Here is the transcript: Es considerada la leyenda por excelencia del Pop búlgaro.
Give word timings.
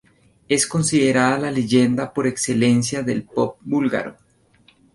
Es 0.49 0.65
considerada 0.65 1.37
la 1.37 1.51
leyenda 1.51 2.11
por 2.11 2.25
excelencia 2.25 3.03
del 3.03 3.21
Pop 3.21 3.57
búlgaro. 3.61 4.17